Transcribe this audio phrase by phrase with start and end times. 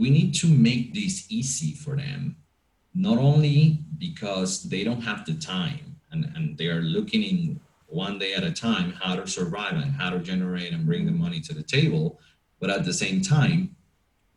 [0.00, 2.36] We need to make this easy for them,
[2.94, 8.18] not only because they don't have the time and, and they are looking in one
[8.18, 11.38] day at a time how to survive and how to generate and bring the money
[11.40, 12.18] to the table,
[12.60, 13.76] but at the same time,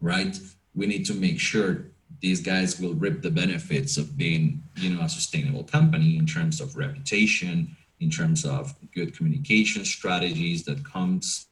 [0.02, 0.38] right,
[0.76, 1.85] we need to make sure
[2.20, 6.59] these guys will reap the benefits of being, you know, a sustainable company in terms
[6.59, 11.48] of reputation, in terms of good communication strategies that comes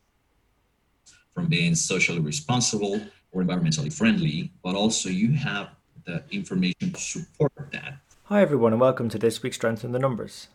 [1.34, 3.00] from being socially responsible
[3.32, 5.70] or environmentally friendly, but also you have
[6.06, 7.96] the information to support that.
[8.26, 10.48] Hi, everyone, and welcome to this week's Strength in the Numbers.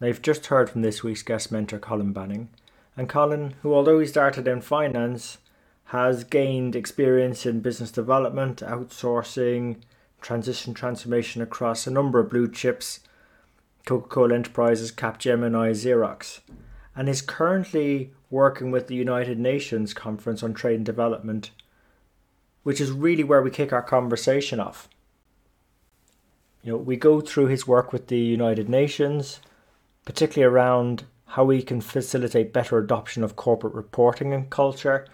[0.00, 2.50] Now, you've just heard from this week's guest mentor, Colin Banning.
[2.96, 5.38] And Colin, who, although he started in finance,
[5.86, 9.76] has gained experience in business development, outsourcing,
[10.20, 13.00] transition transformation across a number of blue chips
[13.84, 16.40] Coca Cola Enterprises, Capgemini, Xerox,
[16.96, 21.52] and is currently working with the United Nations Conference on Trade and Development,
[22.66, 24.88] which is really where we kick our conversation off.
[26.64, 29.38] You know, we go through his work with the United Nations,
[30.04, 35.06] particularly around how we can facilitate better adoption of corporate reporting and culture,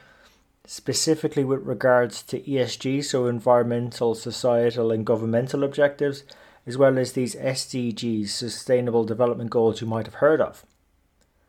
[0.67, 6.25] specifically with regards to ESG, so environmental, societal, and governmental objectives,
[6.67, 10.65] as well as these SDGs, Sustainable Development Goals, you might have heard of.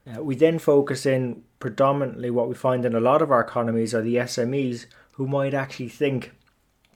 [0.06, 3.94] Uh, we then focus in predominantly what we find in a lot of our economies
[3.94, 6.32] are the SMEs who might actually think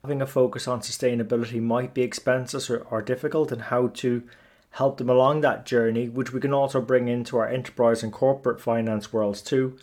[0.02, 4.24] having a focus on sustainability might be expensive or, or difficult and how to
[4.72, 8.62] help them along that journey, which we can also bring into our enterprise and corporate
[8.62, 9.78] finance worlds too.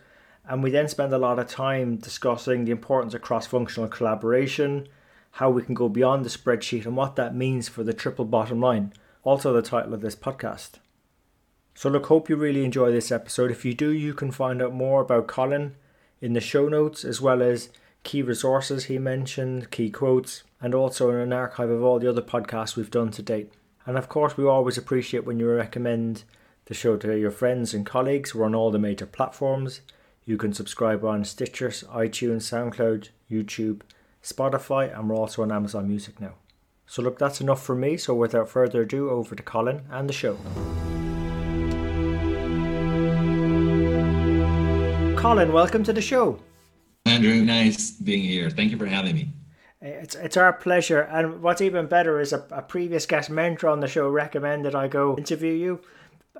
[0.46, 4.88] And we then spend a lot of time discussing the importance of cross functional collaboration,
[5.32, 8.60] how we can go beyond the spreadsheet, and what that means for the triple bottom
[8.60, 8.92] line.
[9.24, 10.72] Also, the title of this podcast.
[11.74, 13.50] So, look, hope you really enjoy this episode.
[13.50, 15.74] If you do, you can find out more about Colin
[16.20, 17.70] in the show notes, as well as
[18.04, 22.76] key resources he mentioned, key quotes, and also an archive of all the other podcasts
[22.76, 23.52] we've done to date.
[23.86, 26.24] And of course, we always appreciate when you recommend
[26.66, 28.34] the show to your friends and colleagues.
[28.34, 29.80] We're on all the major platforms.
[30.24, 33.80] You can subscribe on Stitcher, iTunes, SoundCloud, YouTube,
[34.22, 36.34] Spotify, and we're also on Amazon Music now.
[36.86, 37.96] So, look, that's enough for me.
[37.96, 40.36] So, without further ado, over to Colin and the show.
[45.16, 46.38] Colin, welcome to the show.
[47.14, 48.50] Andrew, nice being here.
[48.50, 49.28] Thank you for having me.
[49.80, 53.80] It's it's our pleasure, and what's even better is a, a previous guest mentor on
[53.80, 55.80] the show recommended I go interview you,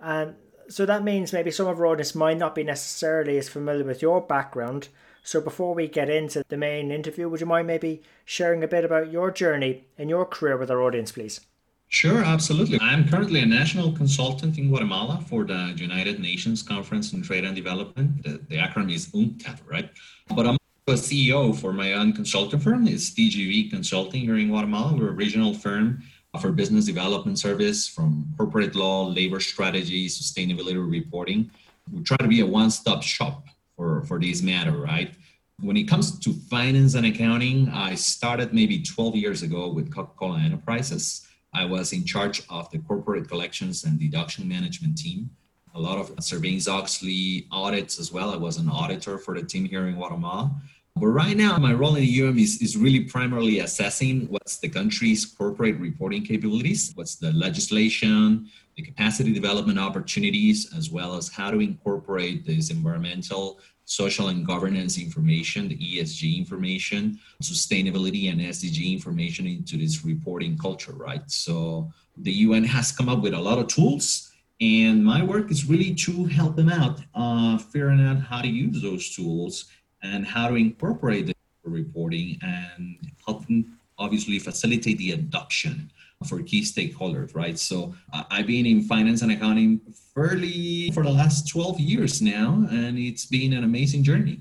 [0.00, 0.34] and
[0.68, 4.02] so that means maybe some of our audience might not be necessarily as familiar with
[4.02, 4.88] your background.
[5.22, 8.84] So before we get into the main interview, would you mind maybe sharing a bit
[8.84, 11.40] about your journey in your career with our audience, please?
[11.88, 12.78] Sure, absolutely.
[12.80, 17.54] I'm currently a national consultant in Guatemala for the United Nations Conference on Trade and
[17.54, 18.22] Development.
[18.22, 19.90] The, the acronym is UNCTAD, right?
[20.34, 22.86] But I'm a CEO for my own consulting firm.
[22.86, 24.94] It's DGV Consulting here in Guatemala.
[24.94, 26.02] We're a regional firm
[26.38, 31.50] for business development service from corporate law, labor strategy, sustainability reporting.
[31.90, 35.10] We try to be a one-stop shop for, for this matter, right?
[35.58, 40.38] When it comes to finance and accounting, I started maybe 12 years ago with Coca-Cola
[40.40, 41.26] Enterprises.
[41.54, 45.30] I was in charge of the corporate collections and deduction management team.
[45.74, 48.30] A lot of Sarbanes-Oxley audits as well.
[48.30, 50.54] I was an auditor for the team here in Guatemala.
[50.96, 54.68] But right now, my role in the UM is, is really primarily assessing what's the
[54.68, 61.50] country's corporate reporting capabilities, what's the legislation, the capacity development opportunities, as well as how
[61.50, 69.48] to incorporate this environmental, social, and governance information, the ESG information, sustainability and SDG information
[69.48, 71.28] into this reporting culture, right?
[71.28, 74.30] So the UN has come up with a lot of tools.
[74.60, 78.80] And my work is really to help them out, uh, figuring out how to use
[78.80, 79.64] those tools
[80.04, 81.34] and how to incorporate the
[81.64, 85.90] reporting and help them obviously facilitate the adoption
[86.26, 87.58] for key stakeholders, right?
[87.58, 89.80] So uh, I've been in finance and accounting
[90.14, 94.40] fairly for the last 12 years now, and it's been an amazing journey.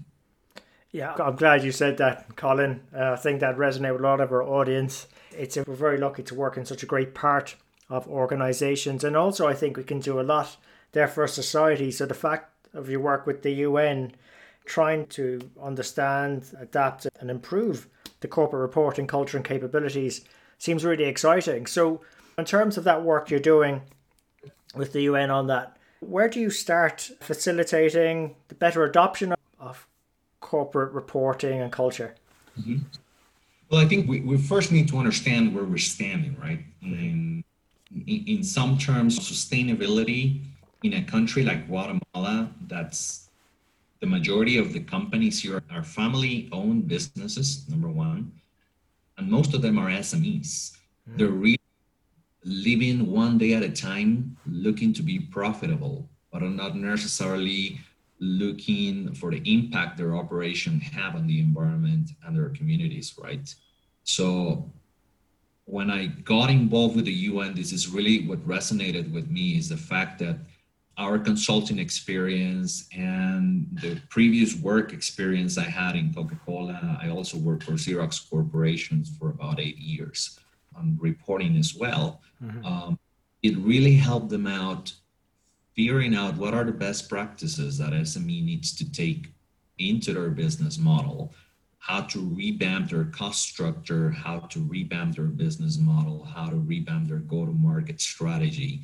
[0.92, 2.81] Yeah, I'm glad you said that, Colin.
[2.95, 5.07] Uh, I think that resonated with a lot of our audience.
[5.31, 7.56] It's we're very lucky to work in such a great part
[7.89, 10.56] of organizations, and also I think we can do a lot
[10.92, 11.89] there for society.
[11.89, 14.13] So the fact of your work with the UN
[14.65, 17.88] trying to understand, adapt, and improve
[18.21, 20.21] the corporate reporting culture and capabilities
[20.57, 21.65] seems really exciting.
[21.65, 22.01] So,
[22.38, 23.81] in terms of that work you're doing
[24.75, 29.88] with the UN on that, where do you start facilitating the better adoption of
[30.39, 32.15] corporate reporting and culture?
[32.60, 32.77] Mm-hmm.
[33.69, 36.60] Well, I think we, we first need to understand where we're standing, right?
[36.81, 37.44] In,
[38.07, 40.42] in, in some terms, sustainability
[40.83, 43.22] in a country like Guatemala, that's
[44.03, 48.33] the majority of the companies here are family owned businesses, number one.
[49.17, 50.73] And most of them are SMEs.
[51.09, 51.17] Mm.
[51.17, 51.69] They're really
[52.44, 57.79] living one day at a time, looking to be profitable, but are not necessarily
[58.19, 63.55] looking for the impact their operation have on the environment and their communities, right?
[64.03, 64.69] So
[65.63, 69.69] when I got involved with the UN, this is really what resonated with me is
[69.69, 70.39] the fact that
[70.97, 77.63] our consulting experience and the previous work experience I had in Coca-Cola, I also worked
[77.63, 80.39] for Xerox Corporations for about eight years
[80.75, 82.21] on reporting as well.
[82.43, 82.65] Mm-hmm.
[82.65, 82.99] Um,
[83.41, 84.93] it really helped them out
[85.75, 89.31] figuring out what are the best practices that SME needs to take
[89.79, 91.33] into their business model,
[91.79, 97.07] how to revamp their cost structure, how to revamp their business model, how to revamp
[97.07, 98.83] their go-to-market strategy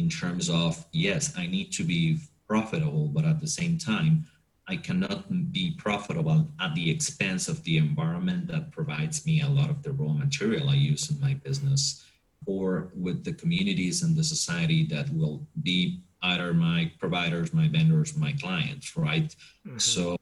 [0.00, 2.18] in terms of yes, I need to be
[2.48, 4.24] profitable, but at the same time,
[4.66, 9.68] I cannot be profitable at the expense of the environment that provides me a lot
[9.68, 12.04] of the raw material I use in my business,
[12.46, 18.16] or with the communities and the society that will be either my providers, my vendors,
[18.16, 19.34] my clients, right?
[19.66, 19.78] Mm-hmm.
[19.78, 20.16] So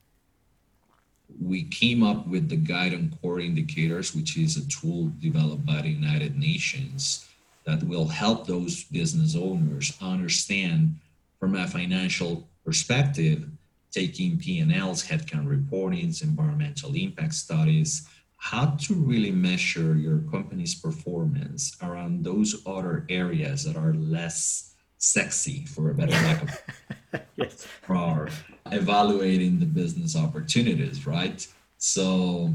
[1.40, 5.82] we came up with the guide on core indicators, which is a tool developed by
[5.82, 7.27] the United Nations
[7.68, 10.96] that will help those business owners understand
[11.38, 13.46] from a financial perspective,
[13.90, 22.24] taking P&Ls, headcount reportings, environmental impact studies, how to really measure your company's performance around
[22.24, 27.66] those other areas that are less sexy for a better lack of yes.
[27.82, 28.30] for
[28.72, 31.46] evaluating the business opportunities right?
[31.76, 32.54] So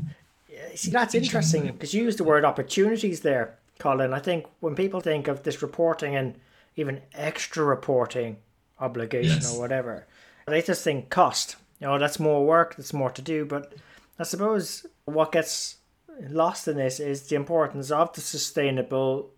[0.73, 4.99] see that's interesting because you used the word opportunities there colin i think when people
[4.99, 6.35] think of this reporting and
[6.75, 8.37] even extra reporting
[8.79, 9.55] obligation yes.
[9.55, 10.07] or whatever
[10.47, 13.73] they just think cost you know that's more work that's more to do but
[14.19, 15.77] i suppose what gets
[16.29, 19.31] lost in this is the importance of the sustainable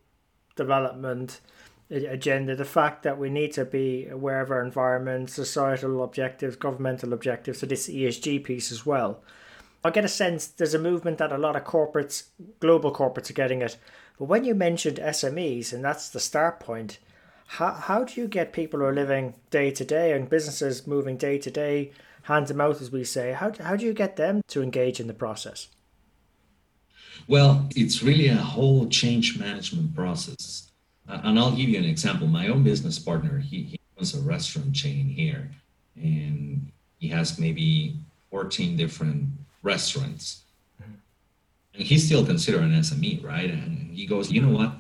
[0.56, 1.42] development
[1.90, 7.14] agenda, the fact that we need to be aware of our environment, societal objectives, governmental
[7.14, 9.22] objectives, so this ESG piece as well.
[9.84, 12.24] I get a sense there's a movement that a lot of corporates,
[12.60, 13.78] global corporates, are getting it.
[14.18, 17.00] But when you mentioned SMEs, and that's the start point,
[17.48, 21.18] how, how do you get people who are living day to day and businesses moving
[21.18, 21.92] day to day,
[22.24, 25.08] hand to mouth, as we say, how, how do you get them to engage in
[25.08, 25.68] the process?
[27.28, 30.66] Well, it's really a whole change management process
[31.08, 32.28] and I'll give you an example.
[32.28, 35.52] My own business partner, he, he owns a restaurant chain here,
[35.96, 37.96] and he has maybe
[38.32, 39.28] 14 different
[39.62, 40.44] restaurants.
[41.76, 43.50] And he's still considered an SME, right?
[43.50, 44.74] And he goes, you know what?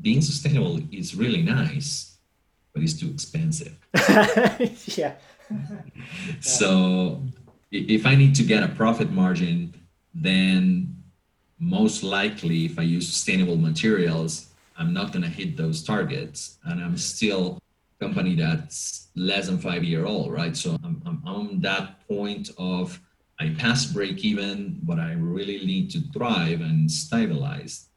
[0.00, 2.16] Being sustainable is really nice,
[2.72, 3.76] but it's too expensive.
[4.96, 5.14] yeah.
[6.40, 7.22] so
[7.70, 9.74] if I need to get a profit margin,
[10.14, 10.96] then
[11.58, 16.82] most likely if I use sustainable materials, I'm not going to hit those targets, and
[16.82, 17.58] I'm still
[18.00, 20.56] a company that's less than five year old, right?
[20.56, 22.98] So I'm, I'm on that point of
[23.40, 27.88] I passed break even, but I really need to thrive and stabilize.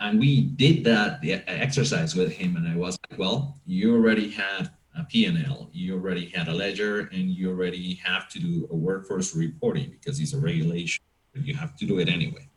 [0.00, 4.70] And we did that exercise with him, and I was like, well, you already had
[4.98, 9.36] a P&L, you already had a ledger, and you already have to do a workforce
[9.36, 11.02] reporting because it's a regulation.
[11.34, 12.48] You have to do it anyway.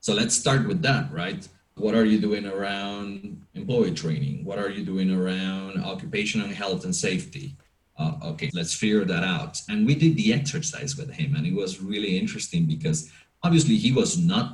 [0.00, 1.46] So let's start with that, right?
[1.80, 4.44] what are you doing around employee training?
[4.44, 7.56] What are you doing around occupational health and safety?
[8.00, 9.60] Uh, okay, let's figure that out.
[9.68, 13.10] And we did the exercise with him, and it was really interesting because
[13.42, 14.46] obviously he was not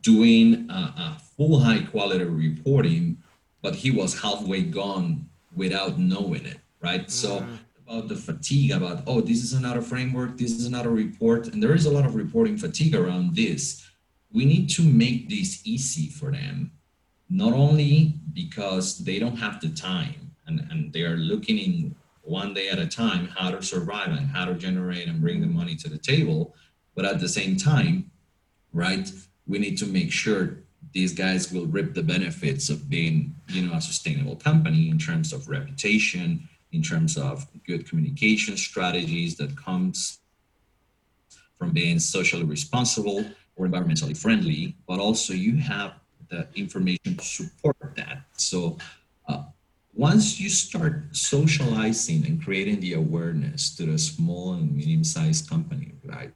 [0.00, 3.18] doing a, a full high quality reporting,
[3.62, 7.06] but he was halfway gone without knowing it, right?
[7.06, 7.10] Mm.
[7.22, 7.46] So
[7.86, 11.74] about the fatigue about oh this is another framework this is another report and there
[11.74, 13.88] is a lot of reporting fatigue around this
[14.32, 16.72] we need to make this easy for them,
[17.30, 21.94] not only because they don't have the time and, and they are looking in
[22.28, 25.46] one day at a time how to survive and how to generate and bring the
[25.46, 26.54] money to the table,
[26.94, 28.10] but at the same time,
[28.72, 29.10] right,
[29.46, 30.58] we need to make sure
[30.92, 35.32] these guys will reap the benefits of being, you know, a sustainable company in terms
[35.32, 40.18] of reputation, in terms of good communication strategies that comes
[41.58, 43.24] from being socially responsible
[43.56, 45.94] or environmentally friendly, but also you have
[46.30, 48.22] the information to support that.
[48.36, 48.78] So
[49.28, 49.44] uh,
[49.98, 56.32] once you start socializing and creating the awareness to the small and medium-sized company, right?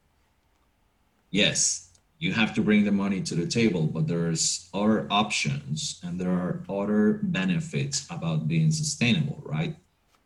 [1.30, 6.20] Yes, you have to bring the money to the table, but there's other options and
[6.20, 9.76] there are other benefits about being sustainable, right?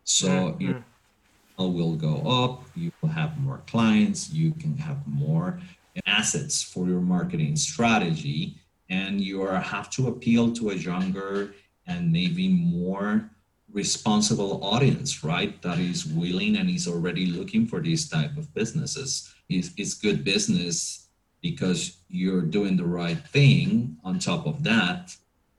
[0.03, 0.61] So mm-hmm.
[0.61, 0.83] your
[1.59, 5.59] will go up, you will have more clients, you can have more
[6.07, 8.57] assets for your marketing strategy,
[8.89, 11.53] and you are, have to appeal to a younger
[11.87, 13.29] and maybe more
[13.71, 15.61] responsible audience, right?
[15.61, 19.33] That is willing and is already looking for these type of businesses.
[19.49, 21.07] It's, it's good business
[21.41, 23.97] because you're doing the right thing.
[24.03, 25.15] On top of that,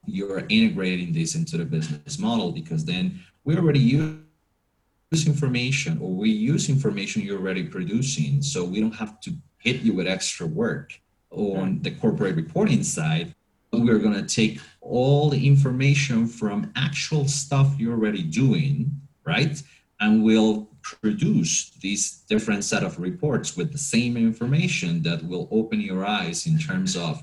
[0.06, 6.30] you're integrating this into the business model because then we already use information or we
[6.30, 10.99] use information you're already producing so we don't have to hit you with extra work
[11.30, 13.35] on the corporate reporting side
[13.80, 18.90] we're going to take all the information from actual stuff you're already doing
[19.25, 19.62] right
[20.00, 25.80] and we'll produce these different set of reports with the same information that will open
[25.80, 27.23] your eyes in terms of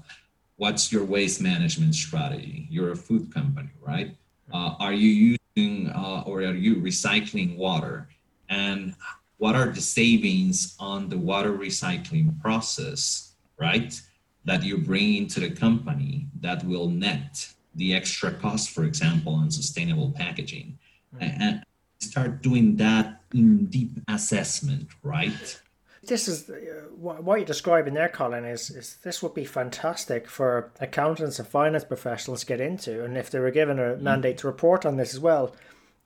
[0.57, 4.15] what's your waste management strategy you're a food company right
[4.53, 8.07] uh, are you using uh, or are you recycling water?
[8.49, 8.95] And
[9.37, 13.99] what are the savings on the water recycling process, right?
[14.45, 19.51] That you bring into the company that will net the extra cost, for example, on
[19.51, 20.77] sustainable packaging.
[21.15, 21.41] Mm-hmm.
[21.41, 21.63] And
[21.99, 25.59] start doing that in deep assessment, right?
[26.07, 26.53] this is uh,
[26.95, 28.45] what you're describing there, Colin.
[28.45, 33.17] Is is this would be fantastic for accountants and finance professionals to get into, and
[33.17, 34.01] if they were given a mm.
[34.01, 35.55] mandate to report on this as well,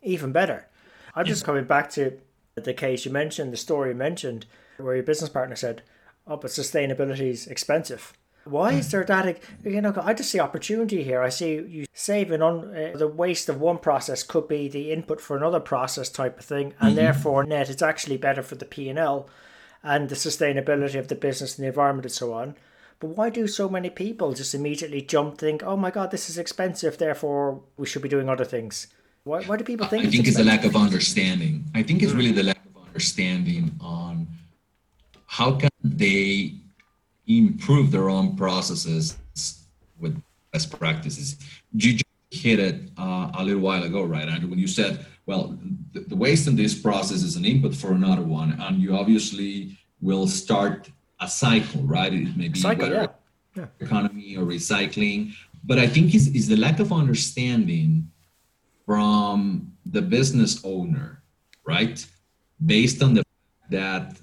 [0.01, 0.67] even better.
[1.15, 2.19] I'm just coming back to
[2.55, 4.45] the case you mentioned, the story you mentioned,
[4.77, 5.81] where your business partner said,
[6.27, 8.13] "Oh, but sustainability is expensive."
[8.45, 9.39] Why is there that?
[9.63, 11.21] You know, I just see opportunity here.
[11.21, 15.21] I see you saving on uh, the waste of one process could be the input
[15.21, 16.95] for another process type of thing, and mm-hmm.
[16.95, 19.29] therefore net it's actually better for the P and L
[19.83, 22.55] and the sustainability of the business and the environment and so on.
[22.99, 26.37] But why do so many people just immediately jump, think, oh my God, this is
[26.37, 28.87] expensive, therefore we should be doing other things?
[29.23, 31.63] Why, why do people think I think it's, it's a lack of understanding.
[31.75, 34.27] I think it's really the lack of understanding on
[35.27, 36.55] how can they
[37.29, 39.17] improve their own processes
[39.99, 40.21] with
[40.51, 41.37] best practices.
[41.71, 41.99] You
[42.31, 45.57] hit it uh, a little while ago, right, Andrew, when you said, well,
[45.93, 49.77] the, the, waste in this process is an input for another one, and you obviously
[50.01, 52.13] will start a cycle, right?
[52.13, 53.07] It may be cycle, yeah.
[53.55, 53.65] Yeah.
[53.79, 55.33] economy or recycling,
[55.63, 58.09] but I think is is the lack of understanding
[58.85, 61.23] from the business owner,
[61.65, 62.05] right?
[62.63, 63.23] Based on the
[63.69, 64.17] that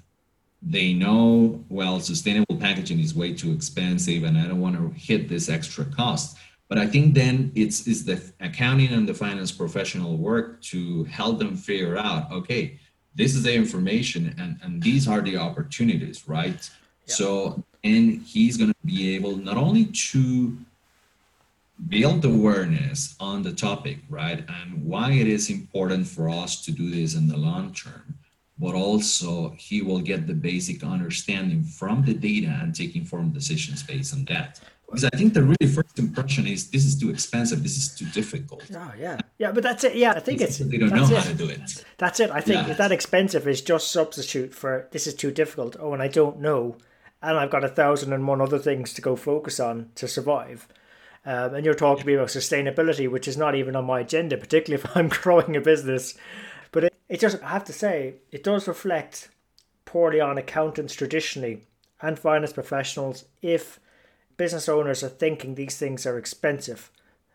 [0.69, 5.29] they know well sustainable packaging is way too expensive and i don't want to hit
[5.29, 10.17] this extra cost but I think then it's, it's the accounting and the finance professional
[10.17, 12.77] work to help them figure out, okay,
[13.15, 16.69] this is the information and, and these are the opportunities, right?
[17.05, 17.13] Yeah.
[17.13, 20.57] So, and he's going to be able not only to
[21.87, 24.39] build awareness on the topic, right?
[24.39, 28.17] And why it is important for us to do this in the long term,
[28.59, 33.83] but also he will get the basic understanding from the data and take informed decisions
[33.83, 37.61] based on that because I think the really first impression is this is too expensive,
[37.61, 38.63] this is too difficult.
[38.73, 39.95] Oh yeah, yeah, but that's it.
[39.95, 41.09] Yeah, I think it's, they don't know it.
[41.09, 41.83] how to do it.
[41.97, 42.31] That's it.
[42.31, 42.73] I think yeah.
[42.73, 45.75] that expensive is just substitute for this is too difficult.
[45.79, 46.77] Oh, and I don't know,
[47.21, 50.67] and I've got a thousand and one other things to go focus on to survive.
[51.25, 54.37] Um, and you're talking to me about sustainability, which is not even on my agenda,
[54.37, 56.17] particularly if I'm growing a business.
[57.09, 59.29] It, just, I have to say, it does reflect
[59.85, 61.63] poorly on accountants traditionally
[62.01, 63.79] and finance professionals if
[64.35, 66.91] business owners are thinking these things are expensive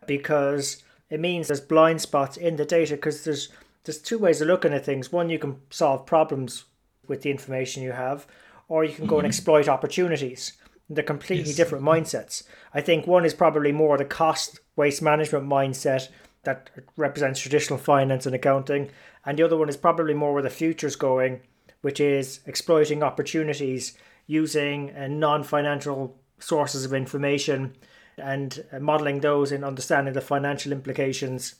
[0.06, 3.48] because it means there's blind spots in the data because there's
[3.84, 5.10] there's two ways of looking at things.
[5.10, 6.64] One, you can solve problems
[7.08, 8.26] with the information you have,
[8.68, 9.24] or you can go mm-hmm.
[9.24, 10.52] and exploit opportunities.
[10.88, 11.56] They're completely yes.
[11.56, 12.44] different mindsets.
[12.72, 16.08] I think one is probably more the cost waste management mindset
[16.44, 18.90] that represents traditional finance and accounting,
[19.24, 21.40] and the other one is probably more where the future's going,
[21.80, 27.74] which is exploiting opportunities using a non-financial sources of information
[28.18, 31.56] and uh, modeling those and understanding the financial implications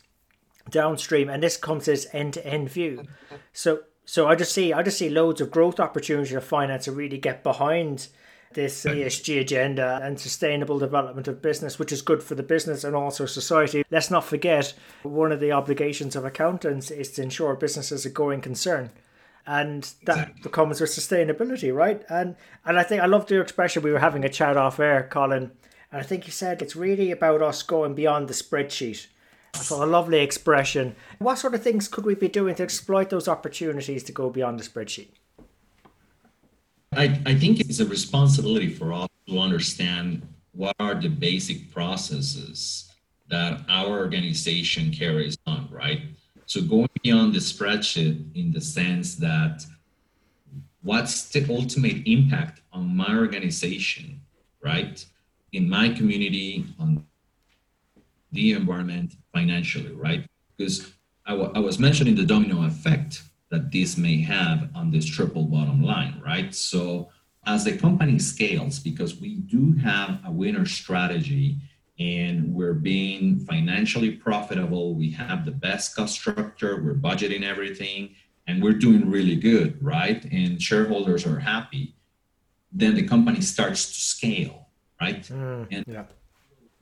[0.69, 1.29] downstream.
[1.29, 3.05] And this comes as end-to-end view.
[3.51, 6.91] So so i just see i just see loads of growth opportunity of finance to
[6.91, 8.07] really get behind
[8.53, 12.95] this ESG agenda and sustainable development of business, which is good for the business and
[12.95, 13.83] also society.
[13.91, 18.09] Let's not forget one of the obligations of accountants is to ensure business is a
[18.09, 18.91] going concern.
[19.45, 20.51] And that exactly.
[20.51, 22.03] comes with sustainability, right?
[22.09, 23.83] And and I think I love your expression.
[23.83, 25.51] We were having a chat off air, Colin,
[25.91, 29.07] and I think you said it's really about us going beyond the spreadsheet.
[29.55, 30.95] So a lovely expression.
[31.19, 34.59] What sort of things could we be doing to exploit those opportunities to go beyond
[34.59, 35.11] the spreadsheet?
[36.97, 42.91] I, I think it's a responsibility for us to understand what are the basic processes
[43.29, 46.01] that our organization carries on, right?
[46.45, 49.65] So going beyond the spreadsheet in the sense that
[50.83, 54.21] what's the ultimate impact on my organization,
[54.61, 55.03] right?
[55.53, 57.05] In my community, on
[58.31, 60.27] the environment, financially, right?
[60.57, 60.91] Because
[61.25, 63.23] I, w- I was mentioning the domino effect
[63.53, 66.55] that this may have on this triple bottom line, right?
[66.55, 67.09] So
[67.45, 71.59] as the company scales, because we do have a winner strategy
[71.99, 78.15] and we're being financially profitable, we have the best cost structure, we're budgeting everything,
[78.47, 80.25] and we're doing really good, right?
[80.31, 81.95] And shareholders are happy,
[82.71, 84.69] then the company starts to scale,
[84.99, 85.21] right?
[85.21, 86.05] Mm, and yeah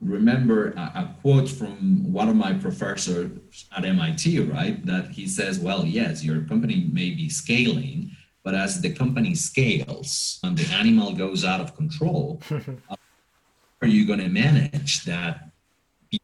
[0.02, 3.30] remember a, a, quote from one of my professors
[3.76, 4.84] at MIT, right?
[4.84, 8.10] That he says, well, yes, your company may be scaling,
[8.42, 12.96] but as the company scales and the animal goes out of control, how
[13.80, 15.50] are you going to manage that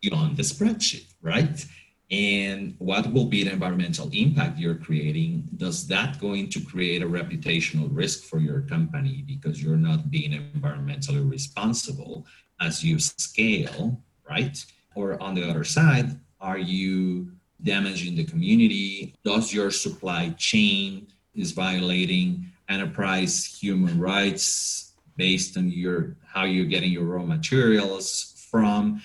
[0.02, 1.64] beyond the spreadsheet, right?
[2.11, 5.49] And what will be the environmental impact you're creating?
[5.56, 10.32] Does that going to create a reputational risk for your company because you're not being
[10.32, 12.26] environmentally responsible?
[12.61, 14.65] As you scale, right?
[14.95, 19.15] Or on the other side, are you damaging the community?
[19.25, 26.93] Does your supply chain is violating enterprise human rights based on your how you're getting
[26.93, 29.03] your raw materials from?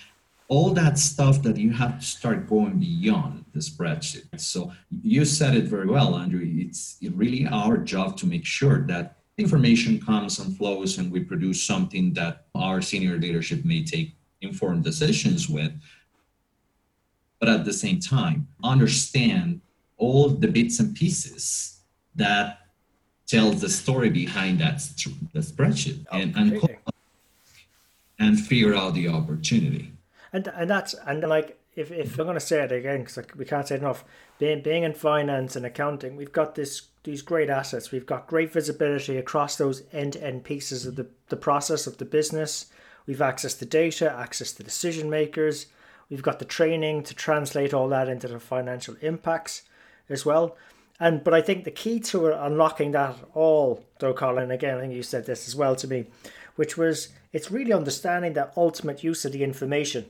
[0.48, 4.28] All that stuff that you have to start going beyond the spreadsheet.
[4.38, 6.42] So you said it very well, Andrew.
[6.44, 11.62] It's really our job to make sure that information comes and flows and we produce
[11.62, 15.72] something that our senior leadership may take informed decisions with
[17.40, 19.60] but at the same time understand
[19.96, 21.80] all the bits and pieces
[22.14, 22.60] that
[23.26, 24.76] tells the story behind that
[25.32, 26.78] the spreadsheet oh, and and,
[28.18, 29.92] and figure out the opportunity.
[30.32, 33.44] And and that's and like if, if I'm going to say it again because we
[33.44, 34.04] can't say enough
[34.38, 37.92] being being in finance and accounting we've got this these great assets.
[37.92, 41.98] We've got great visibility across those end to end pieces of the, the process of
[41.98, 42.66] the business.
[43.06, 45.66] We've access to data, access to decision makers.
[46.10, 49.62] We've got the training to translate all that into the financial impacts
[50.08, 50.56] as well.
[50.98, 54.94] And but I think the key to unlocking that all, though, Colin, again, I think
[54.94, 56.06] you said this as well to me,
[56.56, 60.06] which was it's really understanding the ultimate use of the information,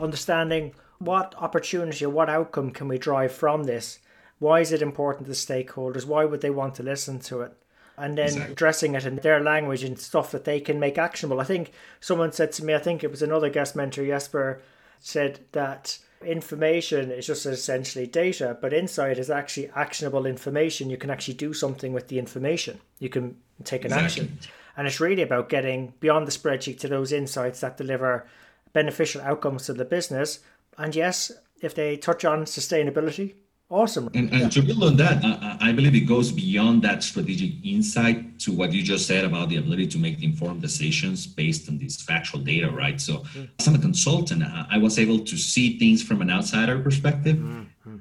[0.00, 3.98] understanding what opportunity or what outcome can we drive from this
[4.38, 6.06] why is it important to stakeholders?
[6.06, 7.52] Why would they want to listen to it?
[7.96, 8.52] And then exactly.
[8.52, 11.40] addressing it in their language and stuff that they can make actionable.
[11.40, 14.60] I think someone said to me, I think it was another guest mentor, Jesper,
[14.98, 20.90] said that information is just essentially data, but insight is actually actionable information.
[20.90, 22.80] You can actually do something with the information.
[22.98, 24.24] You can take an exactly.
[24.24, 24.38] action.
[24.76, 28.26] And it's really about getting beyond the spreadsheet to those insights that deliver
[28.74, 30.40] beneficial outcomes to the business.
[30.78, 31.32] And yes,
[31.62, 33.34] if they touch on sustainability,
[33.70, 34.10] Awesome.
[34.14, 38.38] And, and to build on that, I, I, believe it goes beyond that strategic insight
[38.40, 42.00] to what you just said about the ability to make informed decisions based on this
[42.00, 43.00] factual data, right?
[43.00, 43.44] So, mm-hmm.
[43.58, 47.36] as a consultant, I was able to see things from an outsider perspective.
[47.36, 47.96] Mm-hmm.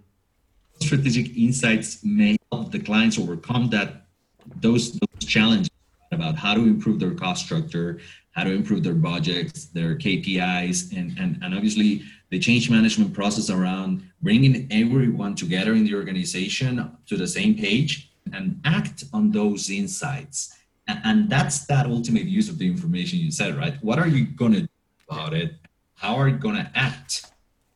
[0.82, 4.08] Strategic insights may help the clients overcome that
[4.58, 5.70] those, those challenges
[6.12, 8.00] about how to improve their cost structure,
[8.32, 12.04] how to improve their budgets, their KPIs, and, and, and obviously
[12.34, 18.12] the change management process around bringing everyone together in the organization to the same page
[18.34, 20.58] and act on those insights.
[20.88, 23.76] And that's that ultimate use of the information you said, right?
[23.84, 24.68] What are you going to do
[25.08, 25.54] about it?
[25.94, 27.32] How are you going to act?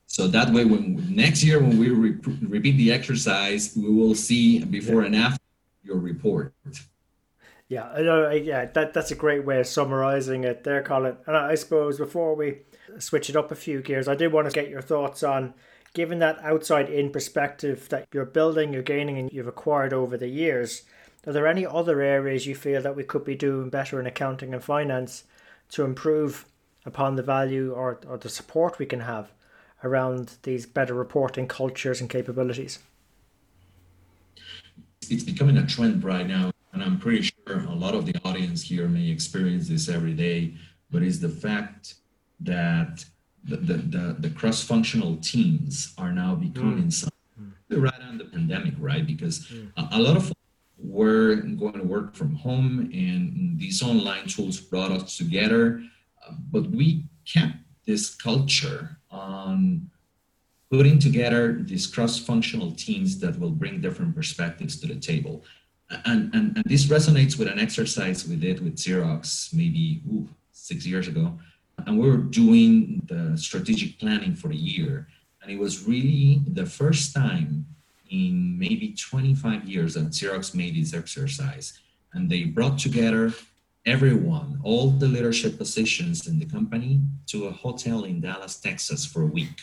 [0.07, 4.63] So that way, when next year when we re- repeat the exercise, we will see
[4.63, 5.43] before and after
[5.83, 6.55] your report.
[7.69, 8.31] Yeah, I know.
[8.31, 11.17] Yeah, that that's a great way of summarizing it there, Colin.
[11.27, 12.61] And I suppose before we
[12.99, 15.53] switch it up a few gears, I did want to get your thoughts on,
[15.93, 20.27] given that outside in perspective that you're building, you're gaining, and you've acquired over the
[20.27, 20.83] years.
[21.25, 24.53] Are there any other areas you feel that we could be doing better in accounting
[24.53, 25.25] and finance
[25.69, 26.45] to improve
[26.85, 29.31] upon the value or, or the support we can have
[29.83, 32.79] around these better reporting cultures and capabilities?
[35.09, 38.61] It's becoming a trend right now and I'm pretty sure a lot of the audience
[38.61, 40.53] here may experience this every day,
[40.91, 41.95] but is the fact
[42.39, 43.05] that
[43.43, 46.93] the, the, the, the cross-functional teams are now becoming mm.
[46.93, 49.05] something right on the pandemic, right?
[49.05, 49.71] Because mm.
[49.77, 50.31] a, a, lot of
[50.77, 55.81] were going to work from home and these online tools brought us together,
[56.27, 59.89] uh, but we kept this culture on
[60.69, 65.43] putting together these cross-functional teams that will bring different perspectives to the table.
[66.05, 70.85] And, and, and this resonates with an exercise we did with Xerox maybe ooh, six
[70.85, 71.39] years ago.
[71.85, 75.07] And we were doing the strategic planning for the year.
[75.41, 77.65] And it was really the first time
[78.09, 81.79] in maybe 25 years that Xerox made this exercise.
[82.13, 83.33] And they brought together
[83.85, 89.21] everyone, all the leadership positions in the company, to a hotel in Dallas, Texas for
[89.23, 89.61] a week.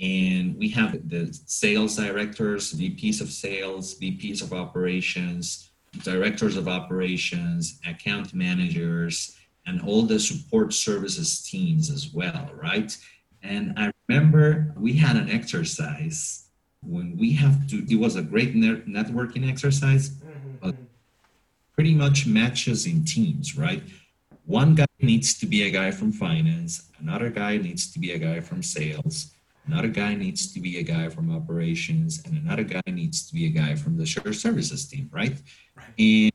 [0.00, 5.70] And we have the sales directors, VPs of sales, VPs of operations,
[6.02, 9.35] directors of operations, account managers,
[9.66, 12.96] and all the support services teams as well, right?
[13.42, 16.46] And I remember we had an exercise
[16.82, 20.56] when we have to, it was a great networking exercise, mm-hmm.
[20.62, 20.74] but
[21.74, 23.82] pretty much matches in teams, right?
[24.44, 28.18] One guy needs to be a guy from finance, another guy needs to be a
[28.18, 29.32] guy from sales,
[29.66, 33.46] another guy needs to be a guy from operations, and another guy needs to be
[33.46, 35.36] a guy from the shared services team, right?
[35.76, 35.86] right.
[35.98, 36.32] And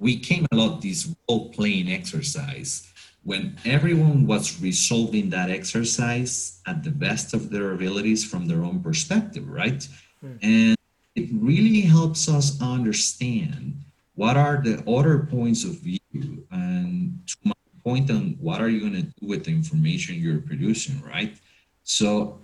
[0.00, 2.88] we came a lot this role playing exercise
[3.24, 8.80] when everyone was resolving that exercise at the best of their abilities from their own
[8.82, 9.86] perspective, right?
[10.24, 10.38] Mm.
[10.42, 10.76] And
[11.14, 13.82] it really helps us understand
[14.14, 17.52] what are the other points of view and to my
[17.84, 21.36] point on what are you going to do with the information you're producing, right?
[21.84, 22.40] So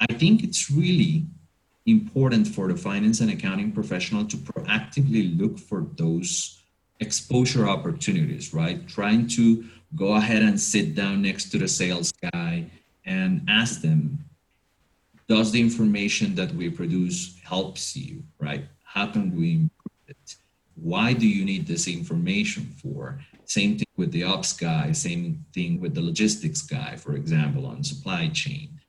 [0.00, 1.26] I think it's really
[1.86, 6.55] important for the finance and accounting professional to proactively look for those
[7.00, 8.86] exposure opportunities, right?
[8.88, 12.66] Trying to go ahead and sit down next to the sales guy
[13.04, 14.24] and ask them,
[15.28, 18.64] does the information that we produce helps you, right?
[18.84, 20.36] How can we improve it?
[20.74, 23.20] Why do you need this information for?
[23.44, 27.82] Same thing with the ops guy, same thing with the logistics guy, for example, on
[27.82, 28.80] supply chain.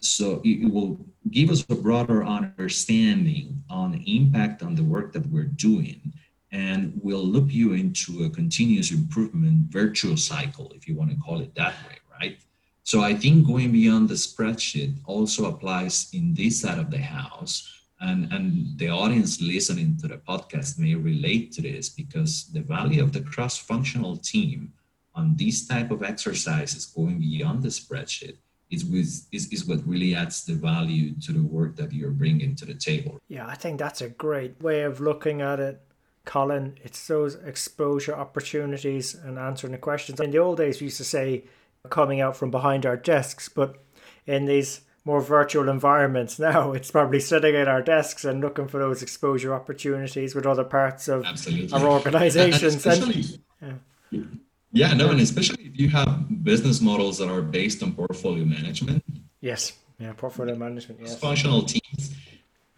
[0.00, 5.44] So it will give us a broader understanding on impact on the work that we're
[5.44, 6.12] doing
[6.56, 11.38] and will loop you into a continuous improvement virtual cycle, if you want to call
[11.46, 12.38] it that way, right?
[12.82, 17.54] So I think going beyond the spreadsheet also applies in this side of the house.
[18.00, 23.02] And, and the audience listening to the podcast may relate to this because the value
[23.02, 24.72] of the cross-functional team
[25.14, 28.36] on these type of exercises going beyond the spreadsheet
[28.70, 32.54] is, with, is, is what really adds the value to the work that you're bringing
[32.56, 33.18] to the table.
[33.28, 35.82] Yeah, I think that's a great way of looking at it.
[36.26, 40.20] Colin, it's those exposure opportunities and answering the questions.
[40.20, 41.44] In the old days, we used to say
[41.88, 43.82] coming out from behind our desks, but
[44.26, 48.78] in these more virtual environments now, it's probably sitting at our desks and looking for
[48.78, 51.72] those exposure opportunities with other parts of Absolutely.
[51.72, 52.84] our organizations.
[52.86, 53.38] and,
[54.10, 54.22] yeah.
[54.72, 59.02] yeah, no, and especially if you have business models that are based on portfolio management.
[59.40, 61.00] Yes, yeah, portfolio management.
[61.00, 61.20] Yes.
[61.20, 62.16] Functional teams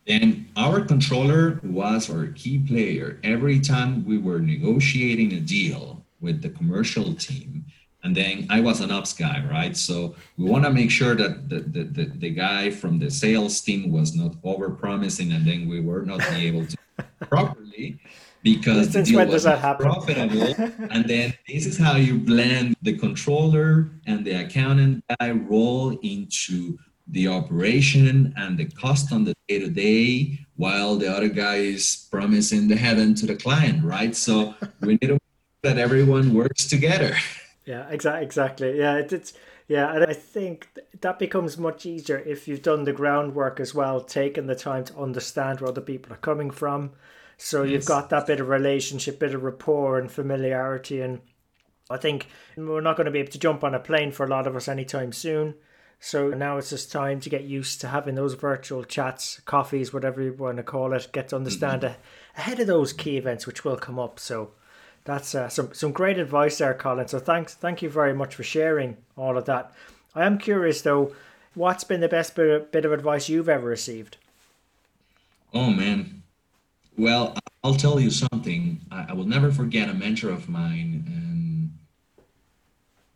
[0.09, 6.41] and our controller was our key player every time we were negotiating a deal with
[6.41, 7.67] the commercial team.
[8.03, 9.77] And then I was an ops guy, right?
[9.77, 13.61] So we want to make sure that the, the, the, the guy from the sales
[13.61, 16.77] team was not over promising and then we were not able to
[17.29, 18.01] properly
[18.43, 20.55] because the deal was profitable.
[20.91, 26.79] and then this is how you blend the controller and the accountant guy role into
[27.11, 32.07] the operation and the cost on the day to day while the other guy is
[32.11, 34.15] promising the heaven to the client right?
[34.15, 35.19] So we need to
[35.63, 37.17] that everyone works together.
[37.65, 38.79] Yeah exactly exactly.
[38.79, 39.33] Yeah it, it's
[39.67, 40.69] yeah and i think
[41.03, 44.97] that becomes much easier if you've done the groundwork as well taken the time to
[44.97, 46.93] understand where other people are coming from.
[47.37, 47.73] So yes.
[47.73, 51.21] you've got that bit of relationship bit of rapport and familiarity and
[51.91, 54.29] i think we're not going to be able to jump on a plane for a
[54.29, 55.55] lot of us anytime soon
[56.01, 60.23] so now it's just time to get used to having those virtual chats, coffees, whatever
[60.23, 62.01] you want to call it, get to understand mm-hmm.
[62.37, 64.21] ahead of those key events which will come up.
[64.21, 64.53] So
[65.05, 67.09] that's uh, some some great advice there, Colin.
[67.09, 69.73] So thanks, thank you very much for sharing all of that.
[70.15, 71.15] I am curious though,
[71.55, 74.19] what's been the best bit of, bit of advice you've ever received?
[75.53, 76.23] Oh man,
[76.97, 78.81] well I'll tell you something.
[78.93, 81.48] I, I will never forget a mentor of mine, and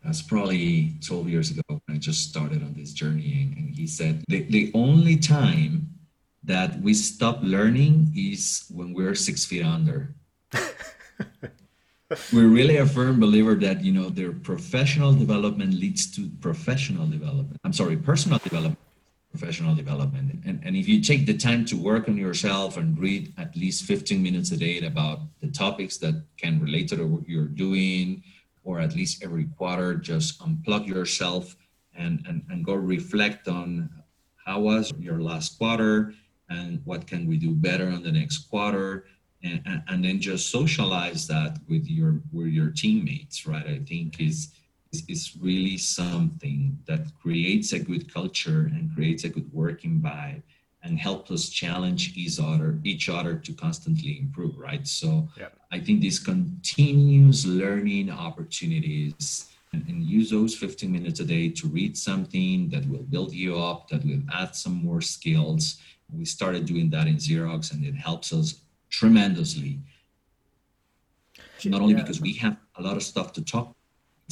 [0.04, 3.54] that's probably 12 years ago when I just started on this journey.
[3.56, 5.88] And he said, the, the only time
[6.44, 10.14] that we stop learning is when we're six feet under.
[12.32, 17.58] we're really a firm believer that you know their professional development leads to professional development.
[17.64, 18.78] I'm sorry, personal development,
[19.30, 20.42] professional development.
[20.44, 23.84] And, and if you take the time to work on yourself and read at least
[23.84, 28.22] 15 minutes a day about the topics that can relate to the work you're doing,
[28.64, 31.56] or at least every quarter, just unplug yourself
[31.96, 33.90] and, and, and go reflect on
[34.44, 36.14] how was your last quarter
[36.48, 39.06] and what can we do better on the next quarter.
[39.42, 43.66] And, and, and then just socialize that with your with your teammates right?
[43.66, 44.52] I think is,
[44.92, 50.42] is is really something that creates a good culture and creates a good working vibe
[50.82, 55.48] and help us challenge each other each other to constantly improve right so yeah.
[55.70, 61.66] i think these continuous learning opportunities and, and, use those 15 minutes a day to
[61.66, 65.78] read something that will build you up that will add some more skills
[66.14, 69.78] we started doing that in xerox and it helps us tremendously
[71.64, 72.00] not only yeah.
[72.00, 73.74] because we have a lot of stuff to talk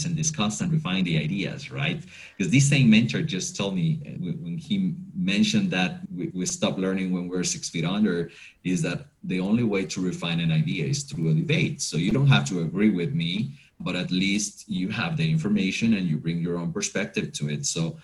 [0.04, 2.02] and discuss and refine the ideas, right?
[2.36, 4.10] Because this same mentor just told me uh,
[4.40, 8.30] when he mentioned that we, we stop learning when we're six feet under,
[8.64, 11.80] is that the only way to refine an idea is through a debate.
[11.82, 15.94] So you don't have to agree with me, but at least you have the information
[15.94, 17.66] and you bring your own perspective to it.
[17.66, 17.98] So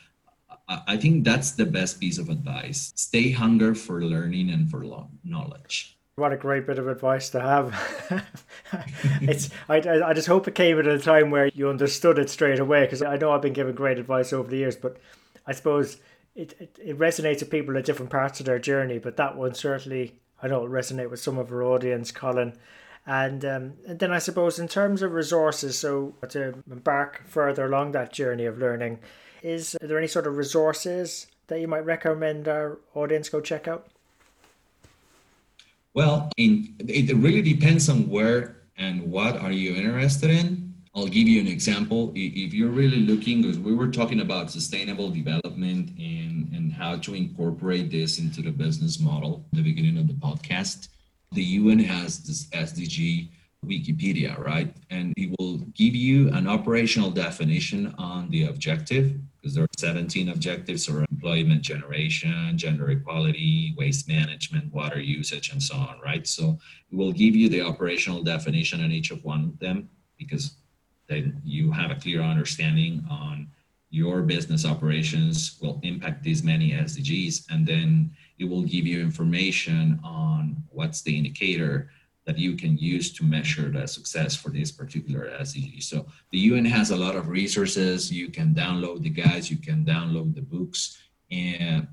[0.69, 2.93] I think that's the best piece of advice.
[2.97, 4.85] Stay hunger for learning and for
[5.23, 5.97] knowledge.
[6.17, 8.25] What a great bit of advice to have.
[9.23, 12.59] it's I, I just hope it came at a time where you understood it straight
[12.59, 14.97] away because I know I've been given great advice over the years, but
[15.47, 15.99] I suppose
[16.35, 18.99] it, it, it resonates with people at different parts of their journey.
[18.99, 22.55] But that one certainly I know will resonate with some of our audience, Colin.
[23.07, 27.93] And, um, and then I suppose in terms of resources, so to embark further along
[27.93, 28.99] that journey of learning,
[29.43, 33.87] is there any sort of resources that you might recommend our audience go check out?
[35.95, 40.75] Well, in, it really depends on where and what are you interested in.
[40.95, 42.13] I'll give you an example.
[42.15, 47.15] If you're really looking, because we were talking about sustainable development and, and how to
[47.15, 50.89] incorporate this into the business model the beginning of the podcast,
[51.33, 53.29] the UN has this SDG
[53.67, 54.75] Wikipedia, right?
[54.91, 60.31] And it will give you an operational definition on the objective because there are 17
[60.31, 66.27] objectives or employment generation, gender equality, waste management, water usage, and so on, right?
[66.27, 66.59] So
[66.91, 70.57] it will give you the operational definition on each of one of them because
[71.09, 73.47] then you have a clear understanding on
[73.91, 80.01] your business operations will impact these many SDGs, and then it will give you information
[80.03, 81.89] on what's the indicator
[82.27, 85.83] that you can use to measure the success for this particular SDG.
[85.83, 88.13] So the UN has a lot of resources.
[88.13, 90.99] You can download the guides, you can download the books,
[91.31, 91.87] and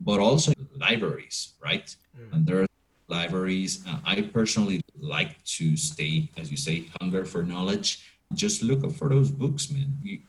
[0.00, 1.94] but also libraries, right?
[2.18, 2.32] Mm.
[2.32, 2.66] And there are
[3.08, 3.84] libraries.
[3.88, 8.04] Uh, I personally like to stay, as you say, hunger for knowledge.
[8.34, 9.96] Just look up for those books, man.
[10.02, 10.20] You,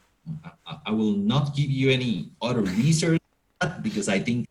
[0.66, 3.22] I, I, will not give you any other research
[3.82, 4.48] because I think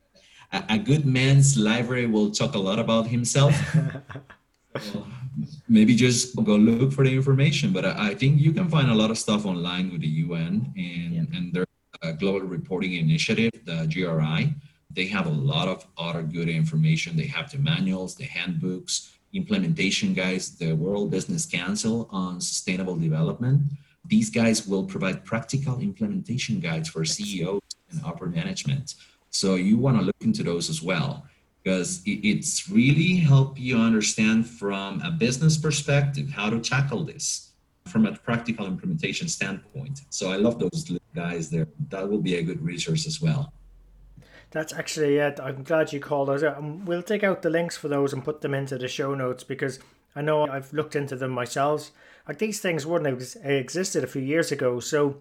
[0.53, 3.55] a, a good man's library will talk a lot about himself.
[5.69, 7.73] maybe just go look for the information.
[7.73, 10.73] But I, I, think you can find a lot of stuff online with the UN
[10.77, 11.39] and, yeah.
[11.39, 11.67] and their
[12.03, 14.55] uh, Global Reporting Initiative, the GRI.
[14.93, 17.17] They have a lot of other good information.
[17.17, 23.63] They have the manuals, the handbooks, implementation guides, the World Business Council on sustainable development.
[24.05, 28.95] These guys will provide practical implementation guides for CEOs and upper management.
[29.31, 31.25] So you want to look into those as well
[31.63, 37.53] because it's really help you understand from a business perspective how to tackle this
[37.87, 40.03] from a practical implementation standpoint.
[40.11, 41.69] So I love those guys there.
[41.89, 43.53] That will be a good resource as well.
[44.53, 45.39] That's actually it.
[45.41, 46.43] I'm glad you called out.
[46.43, 49.45] And we'll take out the links for those and put them into the show notes
[49.45, 49.79] because
[50.17, 51.91] I know I've looked into them myself.
[52.27, 54.81] Like these things wouldn't have existed a few years ago.
[54.81, 55.19] So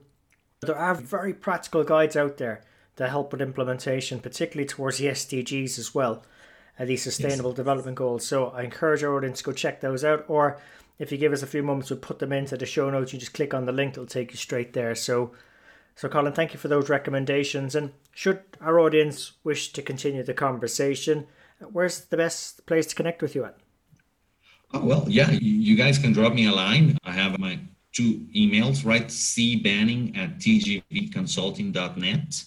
[0.62, 2.64] there are very practical guides out there
[3.00, 6.22] to help with implementation, particularly towards the SDGs as well,
[6.78, 7.56] uh, these sustainable yes.
[7.56, 8.28] development goals.
[8.28, 10.26] So I encourage our audience to go check those out.
[10.28, 10.60] Or
[11.00, 13.14] if you give us a few moments, we'll put them into the show notes.
[13.14, 14.96] You just click on the link, it'll take you straight there.
[14.96, 15.32] So,
[15.96, 17.74] so Colin, thank you for those recommendations.
[17.74, 21.26] And should our audience wish to continue the conversation,
[21.72, 23.56] where's the best place to connect with you at?
[24.74, 26.98] Oh, well, yeah, you guys can drop me a line.
[27.06, 27.62] I have my
[27.94, 29.08] two emails, right?
[29.08, 32.44] cbanning at tgvconsulting.net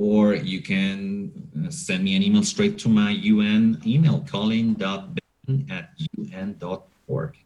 [0.00, 1.30] or you can
[1.62, 5.90] uh, send me an email straight to my UN email, colin.ben at
[6.32, 7.36] un.org.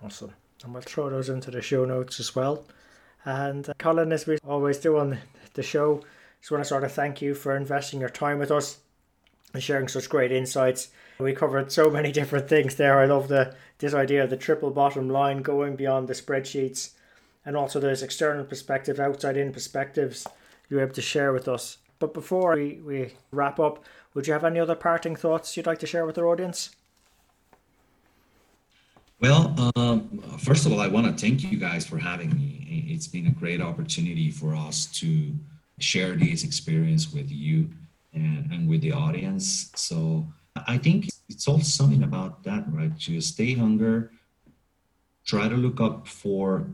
[0.00, 0.32] Awesome.
[0.62, 2.64] And we'll throw those into the show notes as well.
[3.24, 5.18] And uh, Colin, as we always do on
[5.54, 6.04] the show,
[6.40, 8.78] just want to sort of thank you for investing your time with us
[9.52, 10.90] and sharing such great insights.
[11.18, 13.00] We covered so many different things there.
[13.00, 16.90] I love the this idea of the triple bottom line going beyond the spreadsheets
[17.44, 20.24] and also those external perspective, outside in perspectives
[20.70, 21.78] you're able to share with us.
[22.00, 23.84] But before we, we wrap up,
[24.14, 26.70] would you have any other parting thoughts you'd like to share with our audience?
[29.20, 32.86] Well, um, first of all, I want to thank you guys for having me.
[32.88, 35.32] It's been a great opportunity for us to
[35.78, 37.68] share this experience with you
[38.14, 39.70] and, and with the audience.
[39.76, 40.26] So
[40.66, 42.98] I think it's all something about that, right?
[43.00, 44.10] To stay hunger,
[45.26, 46.66] try to look up for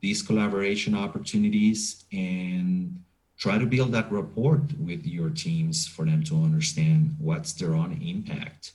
[0.00, 3.02] these collaboration opportunities and
[3.38, 8.00] try to build that rapport with your teams for them to understand what's their own
[8.02, 8.72] impact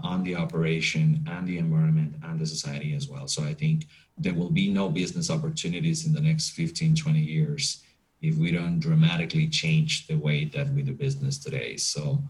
[0.00, 3.28] on the operation and the environment and the society as well.
[3.28, 3.86] So I think
[4.18, 7.82] there will be no business opportunities in the next 15, 20 years
[8.22, 11.76] if we don't dramatically change the way that we do business today.
[11.76, 12.22] So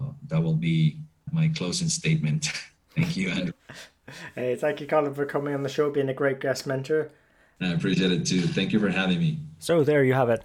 [0.00, 0.98] uh, that will be
[1.32, 2.50] my closing statement.
[2.94, 3.52] thank you, Andrew.
[4.34, 7.10] Hey, thank you, Colin, for coming on the show, being a great guest mentor.
[7.60, 8.42] I appreciate it too.
[8.42, 9.38] Thank you for having me.
[9.58, 10.44] So there you have it.